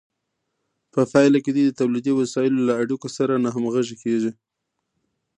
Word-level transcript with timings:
په 0.93 1.01
پایله 1.11 1.37
کې 1.43 1.51
دوی 1.53 1.65
د 1.67 1.71
تولیدي 1.79 2.11
وسایلو 2.15 2.65
له 2.67 2.73
اړیکو 2.81 3.07
سره 3.17 3.41
ناهمغږې 3.45 3.95
کیږي. 4.03 4.31